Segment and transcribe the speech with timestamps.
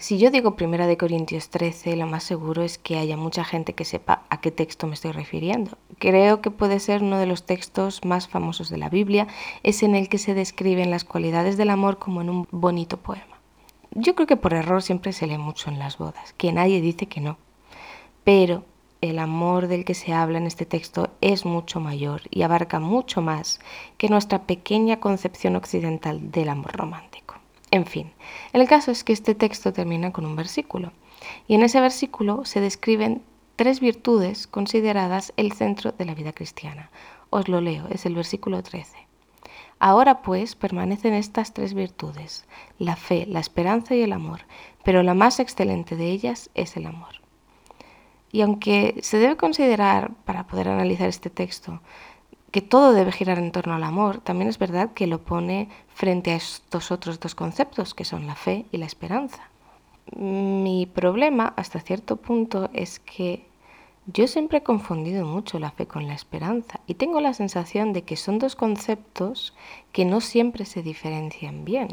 [0.00, 3.74] si yo digo Primera de Corintios 13, lo más seguro es que haya mucha gente
[3.74, 5.78] que sepa a qué texto me estoy refiriendo.
[5.98, 9.26] Creo que puede ser uno de los textos más famosos de la Biblia,
[9.62, 13.40] es en el que se describen las cualidades del amor como en un bonito poema.
[13.92, 17.06] Yo creo que por error siempre se lee mucho en las bodas, que nadie dice
[17.06, 17.38] que no.
[18.24, 18.64] Pero
[19.00, 23.22] el amor del que se habla en este texto es mucho mayor y abarca mucho
[23.22, 23.60] más
[23.98, 27.36] que nuestra pequeña concepción occidental del amor romántico.
[27.76, 28.10] En fin,
[28.54, 30.92] el caso es que este texto termina con un versículo
[31.46, 33.22] y en ese versículo se describen
[33.54, 36.90] tres virtudes consideradas el centro de la vida cristiana.
[37.28, 38.96] Os lo leo, es el versículo 13.
[39.78, 42.46] Ahora pues permanecen estas tres virtudes,
[42.78, 44.46] la fe, la esperanza y el amor,
[44.82, 47.20] pero la más excelente de ellas es el amor.
[48.32, 51.82] Y aunque se debe considerar, para poder analizar este texto,
[52.56, 56.30] que todo debe girar en torno al amor, también es verdad que lo pone frente
[56.30, 59.50] a estos otros dos conceptos, que son la fe y la esperanza.
[60.16, 63.44] Mi problema, hasta cierto punto, es que
[64.06, 68.04] yo siempre he confundido mucho la fe con la esperanza y tengo la sensación de
[68.04, 69.52] que son dos conceptos
[69.92, 71.88] que no siempre se diferencian bien.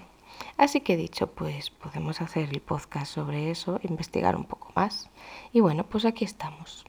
[0.55, 5.09] Así que he dicho, pues podemos hacer el podcast sobre eso, investigar un poco más.
[5.51, 6.85] Y bueno, pues aquí estamos.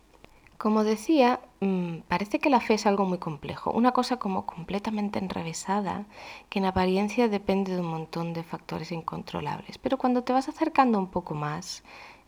[0.59, 5.19] Como decía, mm, parece que la fe es algo muy complejo, una cosa como completamente
[5.19, 6.07] enrevesada,
[6.49, 9.79] que en apariencia depende de un montón de factores incontrolables.
[9.79, 11.83] Pero cuando te vas acercando un poco más,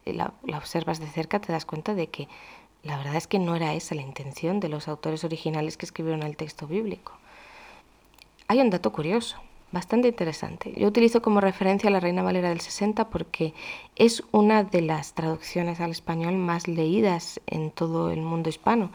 [0.04, 2.28] eh, la, la observas de cerca, te das cuenta de que
[2.82, 6.22] la verdad es que no era esa la intención de los autores originales que escribieron
[6.22, 7.12] el texto bíblico.
[8.48, 9.40] Hay un dato curioso
[9.72, 10.72] bastante interesante.
[10.76, 13.54] Yo utilizo como referencia la Reina Valera del 60 porque
[13.96, 18.90] es una de las traducciones al español más leídas en todo el mundo hispano,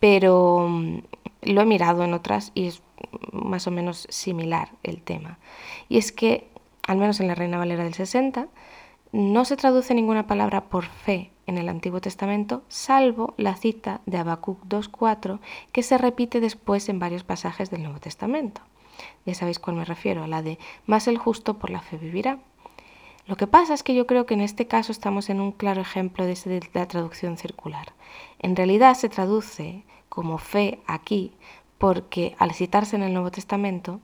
[0.00, 0.98] pero mm,
[1.42, 2.82] lo he mirado en otras y es
[3.32, 5.38] más o menos similar el tema.
[5.88, 6.48] Y es que,
[6.86, 8.48] al menos en la Reina Valera del 60,
[9.12, 14.18] no se traduce ninguna palabra por fe en el Antiguo Testamento, salvo la cita de
[14.18, 15.38] Habacuc 2.4,
[15.72, 18.62] que se repite después en varios pasajes del Nuevo Testamento.
[19.26, 22.38] Ya sabéis cuál me refiero, a la de más el justo por la fe vivirá.
[23.26, 25.80] Lo que pasa es que yo creo que en este caso estamos en un claro
[25.80, 27.94] ejemplo de la traducción circular.
[28.38, 31.32] En realidad se traduce como fe aquí
[31.78, 34.00] porque al citarse en el Nuevo Testamento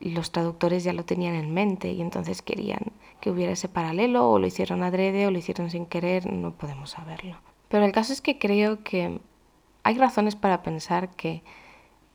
[0.00, 4.38] los traductores ya lo tenían en mente y entonces querían que hubiera ese paralelo o
[4.38, 7.36] lo hicieron adrede o lo hicieron sin querer, no podemos saberlo.
[7.68, 9.20] Pero el caso es que creo que
[9.84, 11.42] hay razones para pensar que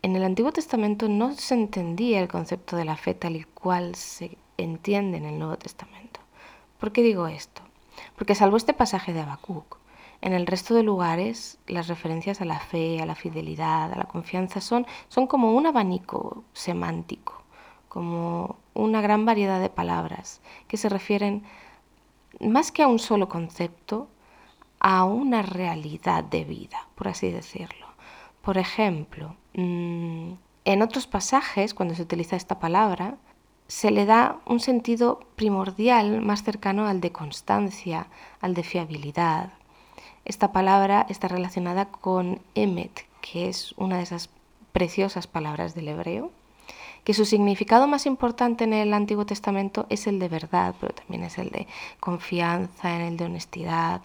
[0.07, 3.93] en el Antiguo Testamento no se entendía el concepto de la fe tal y cual
[3.95, 6.21] se entiende en el Nuevo Testamento.
[6.79, 7.61] ¿Por qué digo esto?
[8.15, 9.79] Porque salvo este pasaje de Habacuc,
[10.21, 14.05] en el resto de lugares las referencias a la fe, a la fidelidad, a la
[14.05, 17.43] confianza son, son como un abanico semántico,
[17.89, 20.39] como una gran variedad de palabras
[20.69, 21.43] que se refieren
[22.39, 24.07] más que a un solo concepto,
[24.79, 27.86] a una realidad de vida, por así decirlo.
[28.47, 30.31] Por ejemplo, mm,
[30.63, 33.17] en otros pasajes, cuando se utiliza esta palabra,
[33.67, 38.07] se le da un sentido primordial más cercano al de constancia,
[38.39, 39.51] al de fiabilidad.
[40.23, 44.29] Esta palabra está relacionada con emet, que es una de esas
[44.71, 46.31] preciosas palabras del hebreo,
[47.07, 51.23] que su significado más importante en el Antiguo Testamento es el de verdad, pero también
[51.23, 51.65] es el de
[52.01, 54.01] confianza, en el de honestidad,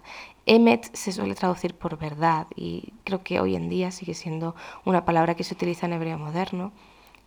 [0.47, 4.55] Emet se suele traducir por verdad y creo que hoy en día sigue siendo
[4.85, 6.71] una palabra que se utiliza en hebreo moderno.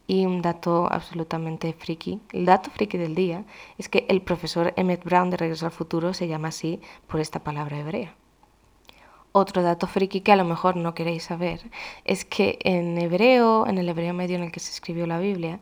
[0.07, 3.43] Y un dato absolutamente friki, el dato friki del día,
[3.77, 7.43] es que el profesor Emmett Brown de Regreso al Futuro se llama así por esta
[7.43, 8.15] palabra hebrea.
[9.37, 11.59] Otro dato friki que a lo mejor no queréis saber
[12.05, 15.59] es que en hebreo, en el hebreo medio en el que se escribió la Biblia,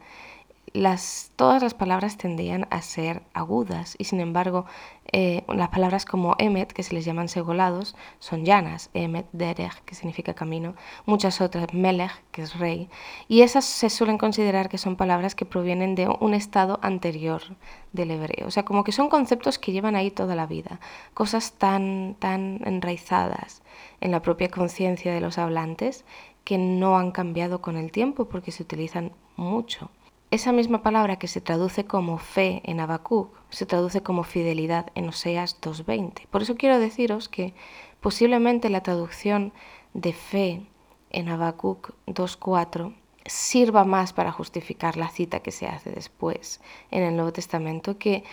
[0.74, 4.66] las, todas las palabras tendían a ser agudas y sin embargo
[5.12, 9.94] eh, las palabras como emet, que se les llaman segolados, son llanas, emet, derech, que
[9.94, 10.74] significa camino,
[11.06, 12.90] muchas otras, melech, que es rey,
[13.28, 17.44] y esas se suelen considerar que son palabras que provienen de un estado anterior
[17.92, 20.80] del hebreo, o sea, como que son conceptos que llevan ahí toda la vida,
[21.14, 23.62] cosas tan, tan enraizadas
[24.02, 26.06] en la propia conciencia de los hablantes
[26.44, 29.92] que no han cambiado con el tiempo porque se utilizan mucho.
[30.34, 35.08] Esa misma palabra que se traduce como fe en Habacuc se traduce como fidelidad en
[35.08, 36.26] Oseas 2.20.
[36.26, 37.54] Por eso quiero deciros que
[38.02, 39.54] posiblemente la traducción
[39.94, 40.66] de fe
[41.12, 42.96] en Habacuc 2.4
[43.28, 48.24] sirva más para justificar la cita que se hace después en el Nuevo Testamento que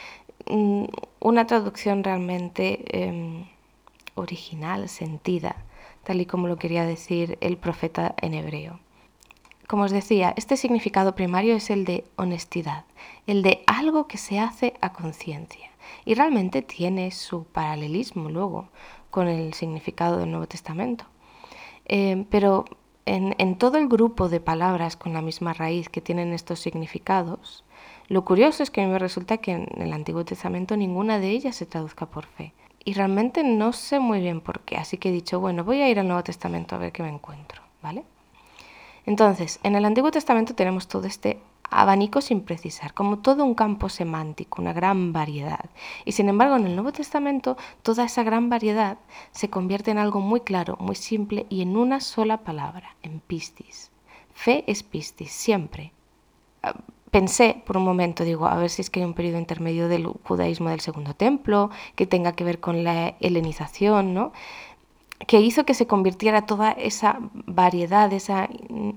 [0.48, 0.84] mm,
[1.20, 3.44] una traducción realmente em,
[4.14, 5.54] original, sentida,
[6.04, 8.80] tal y como lo quería decir el profeta en hebreo.
[9.70, 12.86] Como os decía, este significado primario es el de honestidad,
[13.28, 15.70] el de algo que se hace a conciencia.
[16.04, 18.68] Y realmente tiene su paralelismo luego
[19.10, 21.04] con el significado del Nuevo Testamento.
[21.86, 22.64] Eh, pero
[23.06, 27.62] en, en, todo el grupo de palabras con la misma raíz que tienen estos significados,
[28.08, 31.30] lo curioso es que a mí me resulta que en el Antiguo Testamento ninguna de
[31.30, 32.54] ellas se traduzca por fe.
[32.84, 35.88] Y realmente no sé muy bien por qué, así que he dicho, bueno, voy a
[35.88, 38.02] ir al Nuevo Testamento a ver qué me encuentro, ¿vale?
[39.06, 43.88] Entonces, en el Antiguo Testamento tenemos todo este abanico sin precisar, como todo un campo
[43.88, 45.70] semántico, una gran variedad.
[46.04, 48.98] Y sin embargo, en el Nuevo Testamento, toda esa gran variedad
[49.30, 53.90] se convierte en algo muy claro, muy simple y en una sola palabra, en pistis.
[54.34, 55.92] Fe es pistis, siempre.
[56.62, 56.74] Ah,
[57.10, 60.06] pensé por un momento, digo, a ver si es que hay un periodo intermedio del
[60.06, 64.32] judaísmo del Segundo Templo, que tenga que ver con la helenización, ¿no?
[65.26, 68.48] Que hizo que se convirtiera toda esa variedad, esa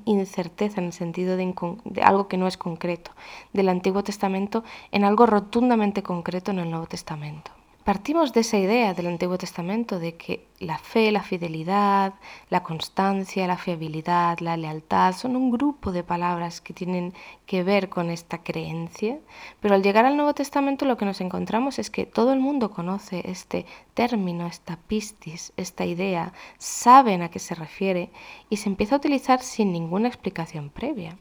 [0.05, 1.53] incerteza en el sentido de,
[1.85, 3.11] de, algo que no es concreto
[3.51, 7.51] del Antiguo Testamento en algo rotundamente concreto en el Nuevo Testamento.
[7.83, 12.13] Partimos de esa idea del Antiguo Testamento de que la fe, la fidelidad,
[12.50, 17.13] la constancia, la fiabilidad, la lealtad son un grupo de palabras que tienen
[17.45, 19.19] que ver con esta creencia,
[19.59, 22.71] pero al llegar al Nuevo Testamento lo que nos encontramos es que todo el mundo
[22.71, 28.12] conoce este término, esta pistis, esta idea, saben a qué se refiere
[28.50, 31.18] y se empieza a utilizar sin ninguna explicación previa.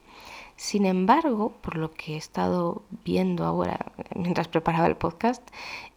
[0.56, 5.42] Sin embargo, por lo que he estado viendo ahora mientras preparaba el podcast,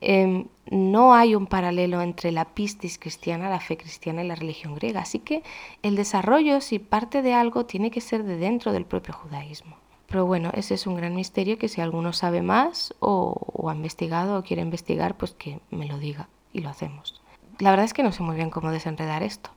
[0.02, 4.76] em, no hay un paralelo entre la pistis cristiana, la fe cristiana y la religión
[4.76, 5.02] griega.
[5.02, 5.44] Así que
[5.84, 9.78] el desarrollo, si parte de algo, tiene que ser de dentro del propio judaísmo.
[10.08, 13.76] Pero bueno, ese es un gran misterio que si alguno sabe más o, o ha
[13.76, 17.22] investigado o quiere investigar, pues que me lo diga y lo hacemos.
[17.60, 19.50] La verdad es que no sé muy bien cómo desenredar esto.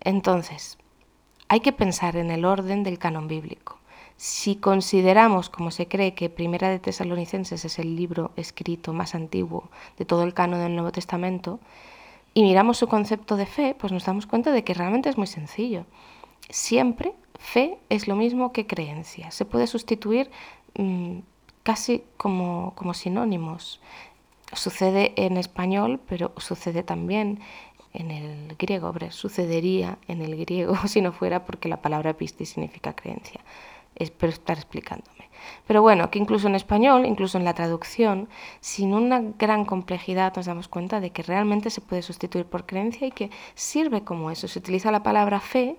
[0.00, 0.78] Entonces,
[1.48, 3.77] hay que pensar en el orden del canon bíblico.
[4.18, 9.70] Si consideramos, como se cree, que Primera de Tesalonicenses es el libro escrito más antiguo
[9.96, 11.60] de todo el canon del Nuevo Testamento,
[12.34, 15.28] y miramos su concepto de fe, pues nos damos cuenta de que realmente es muy
[15.28, 15.86] sencillo.
[16.50, 19.30] Siempre fe es lo mismo que creencia.
[19.30, 20.32] Se puede sustituir
[20.76, 21.20] mmm,
[21.62, 23.80] casi como, como sinónimos.
[24.52, 27.38] Sucede en español, pero sucede también
[27.92, 28.92] en el griego.
[29.10, 33.40] Sucedería en el griego si no fuera porque la palabra pisti significa creencia
[33.98, 35.28] espero estar explicándome.
[35.66, 38.28] Pero bueno, que incluso en español, incluso en la traducción,
[38.60, 43.06] sin una gran complejidad nos damos cuenta de que realmente se puede sustituir por creencia
[43.06, 44.48] y que sirve como eso.
[44.48, 45.78] Se utiliza la palabra fe,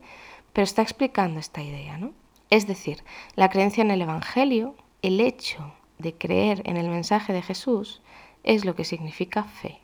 [0.54, 2.14] pero está explicando esta idea, ¿no?
[2.50, 3.04] Es decir,
[3.36, 8.02] la creencia en el Evangelio, el hecho de creer en el mensaje de Jesús,
[8.44, 9.80] es lo que significa fe.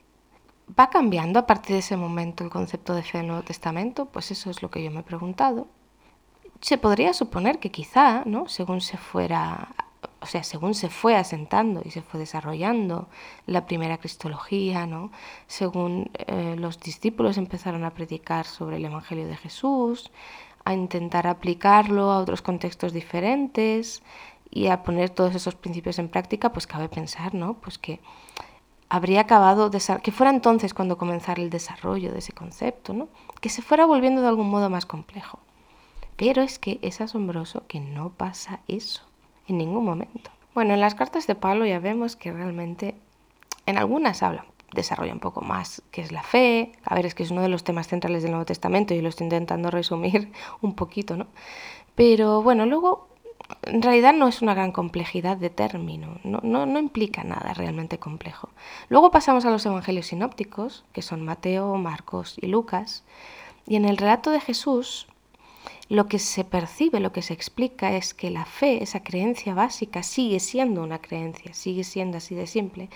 [0.80, 4.06] ¿Va cambiando a partir de ese momento el concepto de fe en el Nuevo Testamento?
[4.06, 5.68] Pues eso es lo que yo me he preguntado
[6.62, 8.48] se podría suponer que quizá, ¿no?
[8.48, 9.70] según se fuera,
[10.22, 13.08] o sea, según se fue asentando y se fue desarrollando
[13.46, 15.12] la primera cristología, ¿no?
[15.48, 20.12] según eh, los discípulos empezaron a predicar sobre el Evangelio de Jesús,
[20.66, 24.02] a intentar aplicarlo a otros contextos diferentes
[24.50, 27.56] y a poner todos esos principios en práctica, pues cabe pensar, ¿no?
[27.56, 28.00] Pues que
[28.90, 33.10] habría acabado, que fuera entonces cuando comenzara el desarrollo de ese concepto, ¿no?
[33.42, 35.40] Que se fuera volviendo de algún modo más complejo.
[36.16, 39.04] Pero es que es asombroso que no pasa eso
[39.48, 40.32] en ningún momento.
[40.54, 42.96] Bueno, en las cartas de Pablo ya vemos que realmente
[43.66, 46.72] en algunas hablan, desarrolla un poco más qué es la fe.
[46.84, 49.10] A ver, es que es uno de los temas centrales del Nuevo Testamento y lo
[49.10, 51.28] estoy intentando resumir un poquito, ¿no?
[51.96, 53.08] Pero bueno, luego
[53.64, 58.00] en realidad no es una gran complejidad de término, no, no, no, implica nada realmente
[58.00, 58.50] complejo.
[58.90, 63.04] Luego pasamos a los evangelios sinópticos, que son Mateo, Marcos y Lucas,
[63.68, 65.08] y en el relato de Jesús
[65.90, 70.04] lo que se percibe, lo que se explica es que la fe, esa creencia básica,
[70.04, 72.90] sigue siendo una creencia, sigue siendo así de simple,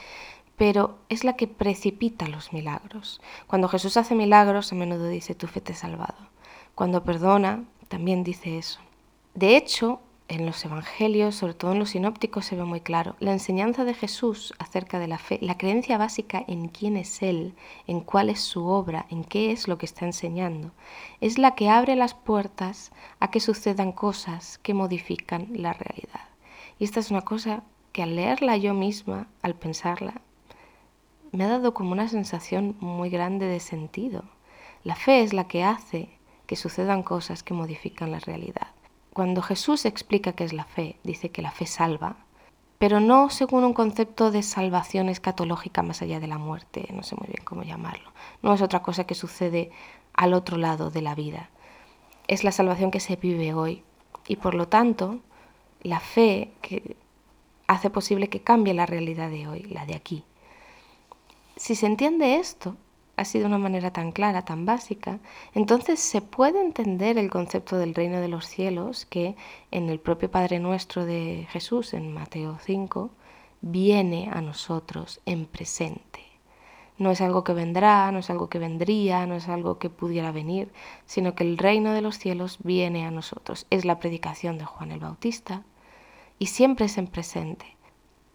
[0.57, 3.21] pero es la que precipita los milagros.
[3.47, 6.17] Cuando Jesús hace milagros, a menudo dice, tu fe te ha salvado.
[6.75, 8.79] Cuando perdona, también dice eso.
[9.35, 13.15] De hecho, en los evangelios, sobre todo en los sinópticos, se ve muy claro.
[13.19, 17.55] La enseñanza de Jesús acerca de la fe, la creencia básica en quién es Él,
[17.87, 20.71] en cuál es su obra, en qué es lo que está enseñando,
[21.19, 26.29] es la que abre las puertas a que sucedan cosas que modifican la realidad.
[26.77, 30.21] Y esta es una cosa que al leerla yo misma, al pensarla,
[31.31, 34.23] me ha dado como una sensación muy grande de sentido.
[34.83, 36.09] La fe es la que hace
[36.47, 38.67] que sucedan cosas que modifican la realidad.
[39.13, 42.17] Cuando Jesús explica qué es la fe, dice que la fe salva,
[42.77, 47.15] pero no según un concepto de salvación escatológica más allá de la muerte, no sé
[47.15, 48.11] muy bien cómo llamarlo.
[48.41, 49.71] No es otra cosa que sucede
[50.13, 51.49] al otro lado de la vida.
[52.27, 53.83] Es la salvación que se vive hoy.
[54.27, 55.21] y por lo tanto
[55.81, 56.95] la fe que
[57.67, 60.23] hace posible que cambie la realidad de hoy, la de aquí.
[61.55, 62.77] Si se entiende esto,
[63.19, 65.19] así de una manera tan clara, tan básica,
[65.53, 69.35] entonces se puede entender el concepto del reino de los cielos que
[69.71, 73.11] en el propio Padre Nuestro de Jesús, en Mateo 5,
[73.61, 76.21] viene a nosotros en presente.
[76.97, 80.31] No es algo que vendrá, no es algo que vendría, no es algo que pudiera
[80.31, 80.71] venir,
[81.05, 83.67] sino que el reino de los cielos viene a nosotros.
[83.69, 85.63] Es la predicación de Juan el Bautista
[86.39, 87.77] y siempre es en presente.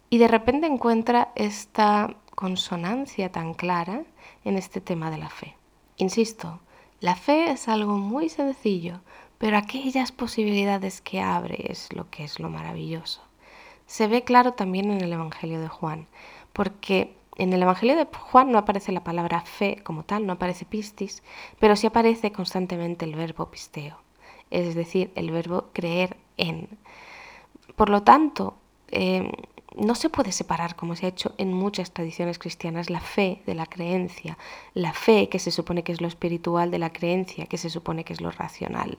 [0.09, 4.03] Y de repente encuentra esta consonancia tan clara
[4.45, 5.55] en este tema de la fe.
[5.97, 6.61] Insisto,
[7.01, 9.01] la fe es algo muy sencillo,
[9.37, 13.21] pero aquellas posibilidades que abre es lo que es lo maravilloso.
[13.85, 16.07] Se ve claro también en el Evangelio de Juan,
[16.53, 20.65] porque en el Evangelio de Juan no aparece la palabra fe como tal, no aparece
[20.65, 21.21] pistis,
[21.59, 23.97] pero sí aparece constantemente el verbo pisteo,
[24.51, 26.69] es decir, el verbo creer en.
[27.75, 28.55] Por lo tanto,
[28.89, 29.29] eh,
[29.77, 33.55] no se puede separar, como se ha hecho en muchas tradiciones cristianas, la fe de
[33.55, 34.37] la creencia,
[34.73, 38.03] la fe que se supone que es lo espiritual de la creencia, que se supone
[38.03, 38.97] que es lo racional.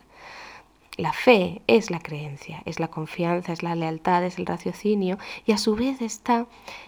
[0.97, 5.53] La fe es la creencia, es la confianza, es la lealtad, es el raciocinio y
[5.53, 6.47] a su vez está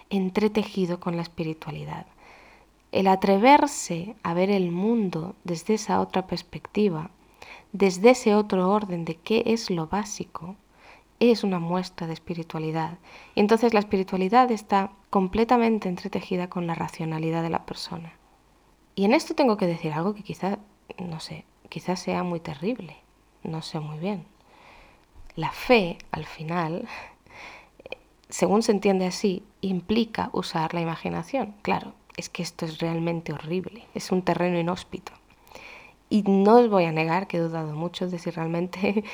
[0.09, 2.07] entretejido con la espiritualidad.
[2.90, 7.11] El atreverse a ver el mundo desde esa otra perspectiva,
[7.73, 10.57] desde ese otro orden de qué es lo básico,
[11.20, 12.98] es una muestra de espiritualidad.
[13.34, 18.12] Y entonces la espiritualidad está completamente entretejida con la racionalidad de la persona.
[18.94, 20.58] Y en esto tengo que decir algo que quizá,
[20.98, 22.96] no sé, quizás sea muy terrible,
[23.42, 24.25] no sé muy bien.
[25.34, 26.88] La fe, al final,
[28.28, 31.54] según se entiende así, implica usar la imaginación.
[31.62, 35.12] Claro, es que esto es realmente horrible, es un terreno inhóspito.
[36.10, 39.04] Y no os voy a negar que he dudado mucho de si realmente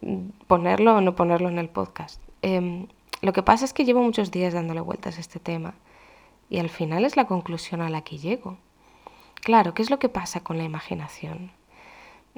[0.46, 2.20] ponerlo o no ponerlo en el podcast.
[2.42, 2.86] Em,
[3.22, 5.74] lo que pasa es que llevo muchos días dándole vueltas a este tema
[6.48, 8.56] y al final es la conclusión a la que llego.
[9.36, 11.52] Claro, ¿qué es lo que pasa con la imaginación?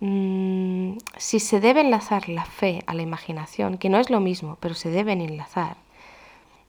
[0.00, 4.56] Mm, si se debe enlazar la fe a la imaginación, que no es lo mismo,
[4.60, 5.76] pero se deben enlazar,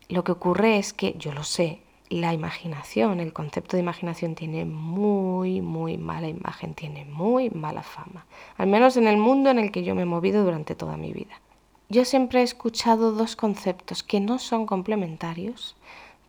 [0.09, 1.81] lo que ocurre es que, yo lo sé,
[2.13, 8.25] la imaginación, el concepto de imaginación tiene muy, muy mala imagen, tiene muy mala fama,
[8.58, 11.12] al menos en el mundo en el que yo me he movido durante toda mi
[11.12, 11.41] vida.
[11.89, 15.75] Yo siempre he escuchado dos conceptos que no son complementarios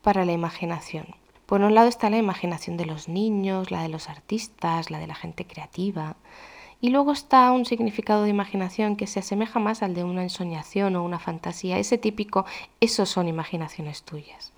[0.01, 1.07] para la imaginación.
[1.45, 5.07] Por un lado está la imaginación de los niños, la de los artistas, la de
[5.07, 6.17] la gente creativa,
[6.81, 10.97] y luego está un significado de imaginación que se asemeja más al de una ensoñación
[10.97, 12.47] o una fantasía, ese típico,
[12.81, 14.54] esos son imaginaciones tuyas.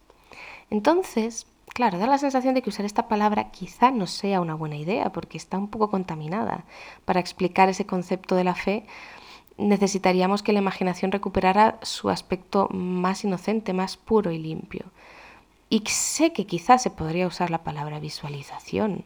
[0.70, 4.76] Entonces, claro, da la sensación de que usar esta palabra quizá no sea una buena
[4.76, 6.64] idea porque está un poco contaminada.
[7.04, 8.86] Para explicar ese concepto de la fe
[9.58, 14.86] necesitaríamos que la imaginación recuperara su aspecto más inocente, más puro y limpio.
[15.68, 19.04] Y sé que quizás se podría usar la palabra visualización,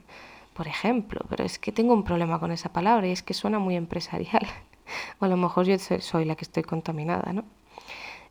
[0.55, 3.59] por ejemplo, pero es que tengo un problema con esa palabra y es que suena
[3.59, 4.47] muy empresarial.
[5.21, 7.45] o a lo mejor yo soy la que estoy contaminada, ¿no?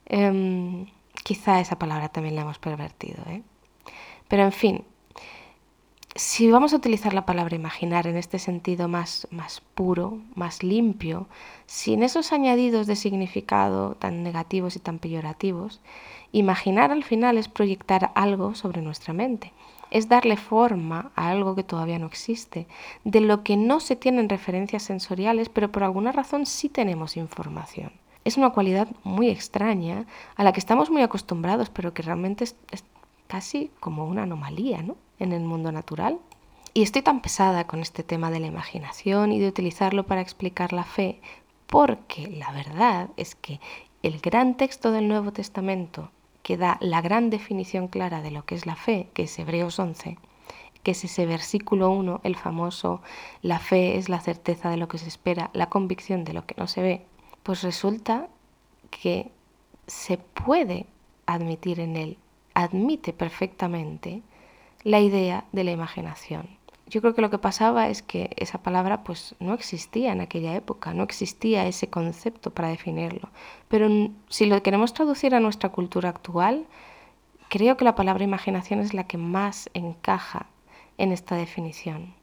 [0.05, 0.87] Em,
[1.23, 3.23] quizá esa palabra también la hemos pervertido.
[3.27, 3.43] ¿eh?
[4.27, 4.83] Pero en fin,
[6.15, 11.27] si vamos a utilizar la palabra imaginar en este sentido más, más puro, más limpio,
[11.65, 15.81] sin esos añadidos de significado tan negativos y tan peyorativos,
[16.31, 19.53] imaginar al final es proyectar algo sobre nuestra mente,
[19.91, 22.67] es darle forma a algo que todavía no existe,
[23.03, 27.91] de lo que no se tienen referencias sensoriales, pero por alguna razón sí tenemos información
[28.25, 32.55] es una cualidad muy extraña a la que estamos muy acostumbrados, pero que realmente es,
[33.27, 34.97] casi como una anomalía ¿no?
[35.19, 36.19] en el mundo natural.
[36.73, 40.73] Y estoy tan pesada con este tema de la imaginación y de utilizarlo para explicar
[40.73, 41.21] la fe,
[41.67, 43.59] porque la verdad es que
[44.01, 46.11] el gran texto del Nuevo Testamento
[46.41, 49.77] que da la gran definición clara de lo que es la fe, que es Hebreos
[49.77, 50.17] 11,
[50.81, 53.01] que es ese versículo 1, el famoso,
[53.41, 56.55] la fe es la certeza de lo que se espera, la convicción de lo que
[56.57, 57.05] no se ve,
[57.49, 58.27] pues resulta
[58.91, 59.31] que
[59.87, 60.85] se puede
[61.25, 62.19] admitir en él,
[62.53, 64.21] admite perfectamente
[64.83, 66.47] la idea de la imaginación.
[66.85, 70.55] Yo creo que lo que pasaba es que esa palabra pues no existía en aquella
[70.55, 73.29] época, no existía ese concepto para definirlo.
[73.67, 76.67] Pero si lo queremos traducir a nuestra cultura actual,
[77.47, 80.45] creo que la palabra imaginación es la que más encaja
[80.99, 82.13] en esta definición.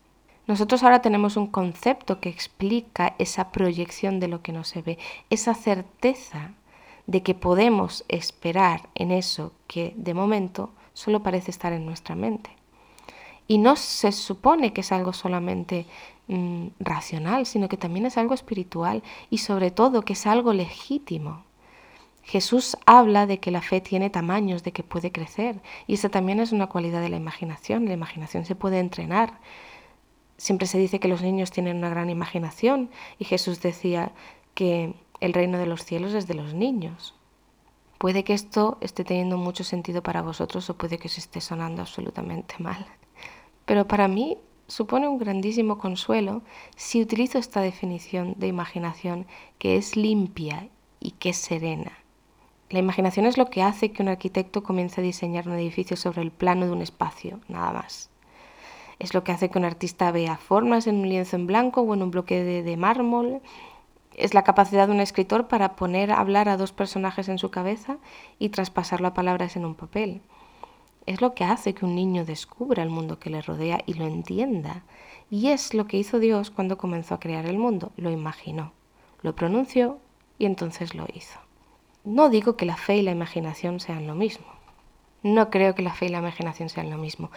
[0.46, 4.98] Nosotros ahora tenemos un concepto que explica esa proyección de lo que no se ve,
[5.28, 6.52] esa certeza
[7.06, 12.50] de que podemos esperar en eso que de momento solo parece estar en nuestra mente.
[13.48, 15.86] Y no se supone que es algo solamente
[16.28, 21.44] mm, racional, sino que también es algo espiritual y sobre todo que es algo legítimo.
[22.22, 26.40] Jesús habla de que la fe tiene tamaños, de que puede crecer, y esa también
[26.40, 27.86] es una cualidad de la imaginación.
[27.86, 29.38] La imaginación se puede entrenar.
[30.37, 34.12] Siempre se dice que los niños tienen una gran imaginación, y Jesús decía
[34.55, 37.14] que el reino de los cielos es de los niños.
[37.99, 41.81] Puede que esto esté teniendo mucho sentido para vosotros o puede que os esté sonando
[41.81, 42.87] absolutamente mal.
[43.64, 46.43] Pero para mí supone un grandísimo consuelo
[46.76, 49.26] si utilizo esta definición de imaginación
[49.59, 50.69] que es limpia
[51.00, 51.93] y que es serena.
[52.69, 56.23] La imaginación es lo que hace que un arquitecto comience a diseñar un edificio sobre
[56.23, 58.11] el plano de un espacio, nada más.
[58.98, 61.94] Es lo que hace que un artista vea formas en un lienzo en blanco o
[61.94, 63.40] en un bloque de, mármol.
[64.14, 67.50] Es la capacidad de un escritor para poner a hablar a dos personajes en su
[67.50, 67.98] cabeza
[68.38, 70.22] y traspasarlo a palabras en un papel.
[71.04, 74.06] Es lo que hace que un niño descubra el mundo que le rodea y lo
[74.06, 74.82] entienda.
[75.30, 77.92] Y es lo que hizo Dios cuando comenzó a crear el mundo.
[77.96, 78.72] Lo imaginó,
[79.22, 79.98] lo pronunció
[80.38, 81.38] y entonces lo hizo.
[82.04, 84.46] No digo que la fe y la imaginación sean lo mismo.
[85.22, 87.30] No creo que la fe y la imaginación sean lo mismo.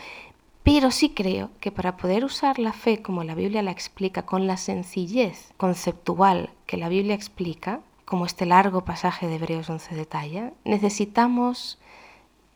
[0.71, 4.45] Pero sí creo que para poder usar la fe como la Biblia la explica, con
[4.45, 10.53] la sencillez conceptual que la Biblia explica, como este largo pasaje de Hebreos 11 detalla,
[10.65, 11.79] necesitamos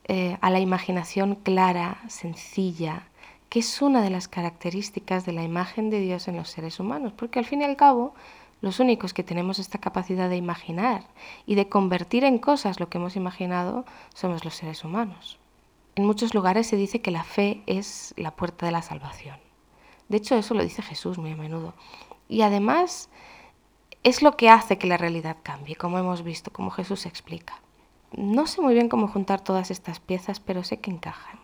[0.04, 3.08] eh, a la imaginación clara, sencilla,
[3.50, 7.14] que es una de las características de la imagen de Dios en los seres humanos,
[7.14, 8.14] porque al fin y al cabo
[8.62, 11.04] los únicos que tenemos esta capacidad de imaginar
[11.48, 15.40] y de convertir en cosas lo que hemos imaginado somos los seres humanos.
[15.96, 19.38] En muchos lugares se dice que la fe es la puerta de la salvación.
[20.10, 21.74] De hecho, eso lo dice Jesús muy a menudo.
[22.28, 23.10] Y además
[24.02, 27.62] es lo que hace que la realidad cambie, como hemos visto, como Jesús explica.
[28.12, 31.40] No sé muy bien cómo juntar todas estas piezas, pero sé que encajan.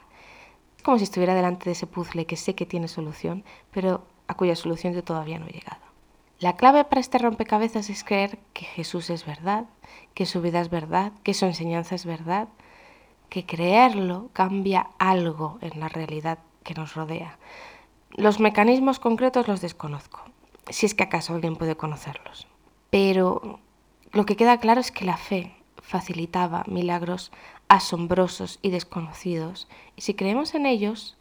[0.78, 4.36] Es como si estuviera delante de ese puzzle que sé que tiene solución, pero a
[4.36, 5.82] cuya solución yo todavía no he llegado.
[6.40, 9.66] La clave para este rompecabezas es creer que Jesús es verdad,
[10.14, 12.48] que su vida es verdad, que su enseñanza es verdad,
[13.30, 17.38] que creerlo cambia algo en la realidad que nos rodea.
[18.12, 20.22] Los mecanismos concretos los desconozco,
[20.70, 22.48] si es que acaso alguien puede conocerlos.
[22.90, 23.60] Pero
[24.12, 27.32] lo que queda claro es que la fe facilitaba milagros
[27.68, 31.18] asombrosos y desconocidos, y si creemos en ellos,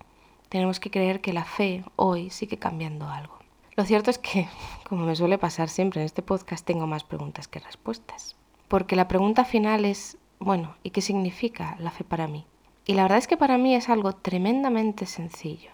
[0.48, 3.38] tenemos que creer que la fe hoy sigue cambiando algo.
[3.76, 4.48] Lo cierto es que,
[4.88, 8.34] como me suele pasar siempre en este podcast, tengo más preguntas que respuestas.
[8.66, 12.46] Porque la pregunta final es, bueno, ¿y qué significa la fe para mí?
[12.86, 15.70] Y la verdad es que para mí es algo tremendamente sencillo.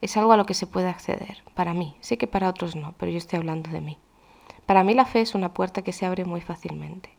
[0.00, 1.96] Es algo a lo que se puede acceder, para mí.
[2.00, 3.98] Sé que para otros no, pero yo estoy hablando de mí.
[4.66, 7.10] Para mí la fe es una puerta que se abre muy fácilmente.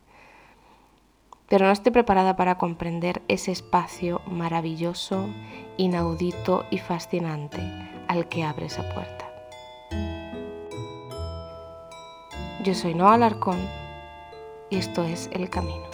[1.48, 5.28] Pero no estoy preparada para comprender ese espacio maravilloso,
[5.76, 7.60] inaudito y fascinante
[8.06, 9.24] al que abre esa puerta.
[12.62, 13.58] Yo soy Noah Alarcón
[14.70, 15.93] y esto es El Camino.